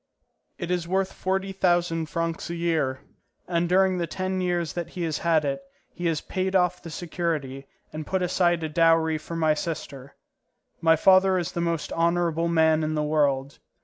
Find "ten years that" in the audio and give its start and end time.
4.07-4.89